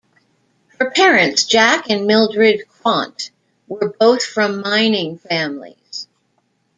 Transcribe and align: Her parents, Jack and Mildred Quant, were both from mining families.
Her 0.79 0.89
parents, 0.89 1.43
Jack 1.45 1.91
and 1.91 2.07
Mildred 2.07 2.63
Quant, 2.67 3.29
were 3.67 3.93
both 3.99 4.25
from 4.25 4.59
mining 4.61 5.19
families. 5.19 6.07